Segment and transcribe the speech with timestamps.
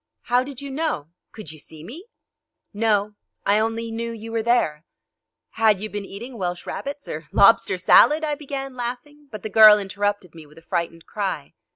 [0.23, 1.09] "How did you know?
[1.31, 2.07] Could you see me?"
[2.73, 3.13] "No;
[3.45, 4.83] I only knew you were there."
[5.51, 9.77] "Had you been eating Welsh rarebits, or lobster salad?" I began, laughing, but the girl
[9.77, 11.53] interrupted me with a frightened cry.